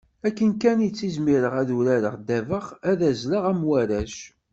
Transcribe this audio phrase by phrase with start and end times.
[0.27, 4.15] Akken kan i ttizmireɣ ad urareɣ ddabex, ad azleɣ am warrac.